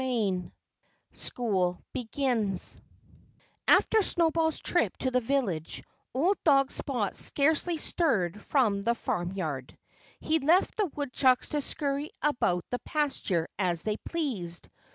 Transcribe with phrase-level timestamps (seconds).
[0.03, 0.49] IV
[1.11, 2.81] SCHOOL BEGINS
[3.67, 9.77] After Snowball's trip to the village old dog Spot scarcely stirred from the farmyard.
[10.19, 14.69] He left the woodchucks to scurry about the pasture as they pleased.